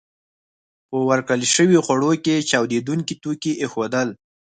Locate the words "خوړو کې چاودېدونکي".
1.85-3.13